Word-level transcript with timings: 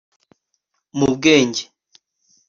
mu 0.97 1.05
bwenge 1.13 1.63